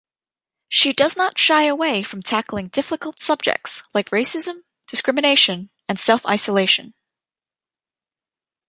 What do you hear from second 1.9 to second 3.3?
from tackling difficult